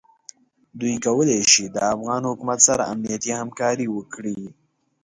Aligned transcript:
دوی 0.79 0.95
کولای 1.05 1.41
شي 1.51 1.65
د 1.67 1.77
افغان 1.93 2.21
حکومت 2.29 2.59
سره 2.67 2.83
امنیتي 2.93 3.31
همکاري 3.41 3.87
وکړي. 3.91 4.39